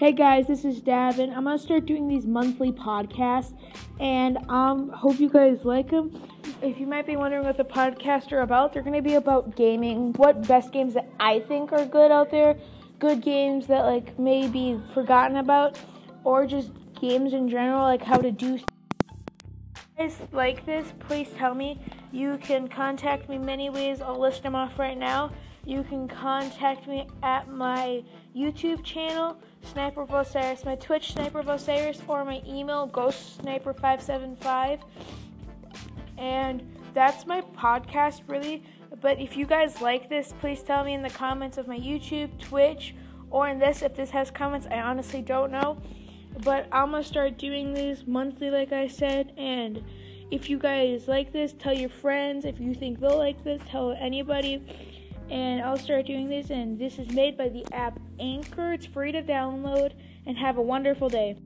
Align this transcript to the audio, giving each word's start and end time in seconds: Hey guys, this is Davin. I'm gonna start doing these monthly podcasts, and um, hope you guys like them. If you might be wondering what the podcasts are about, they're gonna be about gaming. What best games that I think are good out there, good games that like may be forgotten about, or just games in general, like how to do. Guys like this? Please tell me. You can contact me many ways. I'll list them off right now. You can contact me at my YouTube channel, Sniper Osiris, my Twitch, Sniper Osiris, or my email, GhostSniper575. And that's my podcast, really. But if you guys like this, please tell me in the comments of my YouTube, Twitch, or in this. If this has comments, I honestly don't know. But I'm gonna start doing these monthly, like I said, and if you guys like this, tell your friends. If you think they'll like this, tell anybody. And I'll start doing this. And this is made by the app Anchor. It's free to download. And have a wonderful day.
Hey 0.00 0.12
guys, 0.12 0.46
this 0.46 0.64
is 0.64 0.80
Davin. 0.80 1.28
I'm 1.36 1.44
gonna 1.44 1.58
start 1.58 1.84
doing 1.84 2.08
these 2.08 2.24
monthly 2.24 2.72
podcasts, 2.72 3.52
and 4.00 4.38
um, 4.48 4.88
hope 4.88 5.20
you 5.20 5.28
guys 5.28 5.66
like 5.66 5.90
them. 5.90 6.26
If 6.62 6.80
you 6.80 6.86
might 6.86 7.06
be 7.06 7.16
wondering 7.16 7.44
what 7.44 7.58
the 7.58 7.64
podcasts 7.64 8.32
are 8.32 8.40
about, 8.40 8.72
they're 8.72 8.82
gonna 8.82 9.02
be 9.02 9.16
about 9.16 9.56
gaming. 9.56 10.14
What 10.14 10.48
best 10.48 10.72
games 10.72 10.94
that 10.94 11.06
I 11.20 11.40
think 11.40 11.70
are 11.74 11.84
good 11.84 12.10
out 12.10 12.30
there, 12.30 12.56
good 12.98 13.20
games 13.20 13.66
that 13.66 13.84
like 13.84 14.18
may 14.18 14.48
be 14.48 14.80
forgotten 14.94 15.36
about, 15.36 15.78
or 16.24 16.46
just 16.46 16.70
games 16.98 17.34
in 17.34 17.46
general, 17.46 17.82
like 17.82 18.00
how 18.00 18.16
to 18.16 18.30
do. 18.30 18.58
Guys 19.98 20.16
like 20.32 20.64
this? 20.64 20.94
Please 20.98 21.28
tell 21.36 21.54
me. 21.54 21.78
You 22.12 22.38
can 22.38 22.68
contact 22.68 23.28
me 23.28 23.38
many 23.38 23.70
ways. 23.70 24.00
I'll 24.00 24.18
list 24.18 24.42
them 24.42 24.54
off 24.54 24.78
right 24.78 24.98
now. 24.98 25.30
You 25.64 25.82
can 25.84 26.08
contact 26.08 26.88
me 26.88 27.06
at 27.22 27.48
my 27.48 28.02
YouTube 28.34 28.82
channel, 28.82 29.36
Sniper 29.62 30.06
Osiris, 30.08 30.64
my 30.64 30.74
Twitch, 30.76 31.12
Sniper 31.12 31.40
Osiris, 31.46 32.00
or 32.08 32.24
my 32.24 32.42
email, 32.46 32.88
GhostSniper575. 32.88 34.80
And 36.16 36.76
that's 36.94 37.26
my 37.26 37.42
podcast, 37.56 38.22
really. 38.26 38.62
But 39.00 39.20
if 39.20 39.36
you 39.36 39.46
guys 39.46 39.80
like 39.80 40.08
this, 40.08 40.34
please 40.40 40.62
tell 40.62 40.82
me 40.82 40.94
in 40.94 41.02
the 41.02 41.10
comments 41.10 41.58
of 41.58 41.68
my 41.68 41.78
YouTube, 41.78 42.38
Twitch, 42.40 42.94
or 43.30 43.48
in 43.48 43.58
this. 43.58 43.82
If 43.82 43.94
this 43.94 44.10
has 44.10 44.30
comments, 44.30 44.66
I 44.70 44.80
honestly 44.80 45.22
don't 45.22 45.52
know. 45.52 45.78
But 46.42 46.68
I'm 46.72 46.92
gonna 46.92 47.04
start 47.04 47.38
doing 47.38 47.74
these 47.74 48.06
monthly, 48.06 48.50
like 48.50 48.72
I 48.72 48.88
said, 48.88 49.32
and 49.36 49.82
if 50.30 50.48
you 50.48 50.58
guys 50.58 51.08
like 51.08 51.32
this, 51.32 51.52
tell 51.52 51.72
your 51.72 51.88
friends. 51.88 52.44
If 52.44 52.60
you 52.60 52.74
think 52.74 53.00
they'll 53.00 53.18
like 53.18 53.42
this, 53.42 53.60
tell 53.68 53.92
anybody. 53.92 54.64
And 55.28 55.62
I'll 55.62 55.78
start 55.78 56.06
doing 56.06 56.28
this. 56.28 56.50
And 56.50 56.78
this 56.78 56.98
is 56.98 57.08
made 57.10 57.36
by 57.36 57.48
the 57.48 57.64
app 57.72 57.98
Anchor. 58.18 58.72
It's 58.74 58.86
free 58.86 59.12
to 59.12 59.22
download. 59.22 59.92
And 60.26 60.36
have 60.38 60.58
a 60.58 60.62
wonderful 60.62 61.08
day. 61.08 61.36